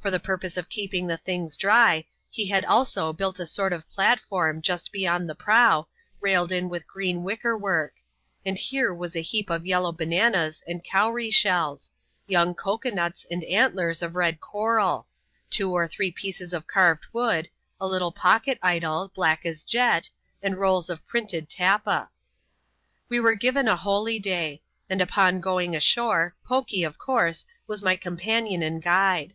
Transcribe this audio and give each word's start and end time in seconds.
For 0.00 0.10
the 0.10 0.18
purpose 0.18 0.56
of 0.56 0.68
keeping 0.68 1.06
the 1.06 1.16
things 1.16 1.56
dry, 1.56 2.06
he 2.28 2.48
had 2.48 2.64
also 2.64 3.12
built 3.12 3.38
a 3.38 3.46
sort 3.46 3.72
of 3.72 3.88
platform 3.88 4.60
just 4.60 4.90
behind 4.90 5.28
the 5.30 5.36
prow, 5.36 5.86
railed 6.20 6.50
in 6.50 6.68
with 6.68 6.88
green 6.88 7.22
wicker 7.22 7.56
work; 7.56 7.94
and 8.44 8.58
here 8.58 8.92
was 8.92 9.14
a 9.14 9.22
heap 9.22 9.48
of 9.48 9.64
yellow 9.64 9.92
bananas 9.92 10.60
and 10.66 10.82
cowree 10.84 11.30
shells; 11.30 11.92
young 12.26 12.52
cocoa 12.52 12.90
nuts 12.90 13.26
and 13.30 13.44
antlers 13.44 14.02
of 14.02 14.16
red 14.16 14.40
coral; 14.40 15.06
two 15.50 15.70
or 15.70 15.86
three 15.86 16.10
pieces 16.10 16.52
of 16.52 16.66
carved 16.66 17.06
wood; 17.12 17.48
a 17.80 17.86
little 17.86 18.10
pocket 18.10 18.58
idol, 18.60 19.12
black 19.14 19.46
as 19.46 19.62
jet, 19.62 20.10
and 20.42 20.58
rolls 20.58 20.90
of 20.90 21.06
printed 21.06 21.48
tappa. 21.48 22.10
We 23.08 23.20
were 23.20 23.36
given 23.36 23.68
a 23.68 23.76
holyday; 23.76 24.62
and 24.90 25.00
upon 25.00 25.40
going 25.40 25.76
ashore. 25.76 26.34
Poky, 26.44 26.82
of 26.82 26.98
comrse, 26.98 27.44
was 27.68 27.82
my 27.82 27.94
companion 27.94 28.64
and 28.64 28.82
guide. 28.82 29.34